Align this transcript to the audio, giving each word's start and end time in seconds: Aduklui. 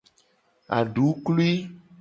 Aduklui. 0.77 1.51